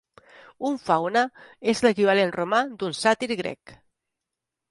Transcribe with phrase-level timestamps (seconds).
[0.69, 1.21] Un faune
[1.73, 3.77] és l"equivalent romà d"un sàtir grec.